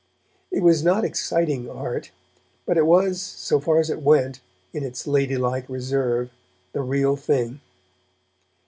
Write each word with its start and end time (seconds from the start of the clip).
It 0.49 0.63
was 0.63 0.83
not 0.83 1.03
exciting 1.05 1.69
art, 1.69 2.09
but 2.65 2.75
it 2.75 2.87
was, 2.87 3.21
so 3.21 3.59
far 3.59 3.77
as 3.77 3.91
it 3.91 4.01
went, 4.01 4.41
in 4.73 4.83
its 4.83 5.05
lady 5.05 5.37
like 5.37 5.69
reserve, 5.69 6.31
the 6.73 6.81
real 6.81 7.15
thing. 7.15 7.61